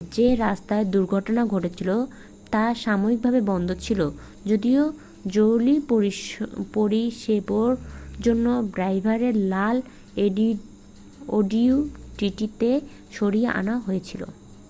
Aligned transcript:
যে 0.11 0.27
রাস্তায় 0.37 0.85
দুর্ঘটনা 0.93 1.41
ঘটেছিল 1.45 1.89
তা 2.51 2.63
সাময়িকভাবে 2.75 3.39
বন্ধ 3.51 3.69
ছিল 3.81 3.99
যদিও 4.45 4.81
জরুরি 5.27 5.75
পরিষেবোর 6.75 7.71
জন্য 8.19 8.45
ড্রাইভারকে 8.73 9.31
লাল 9.51 9.77
audi 11.29 11.65
tt 12.19 12.29
থেকে 12.39 12.71
সরিয়ে 13.11 13.49
আনা 13.59 13.75
হয়েছিল 13.79 14.21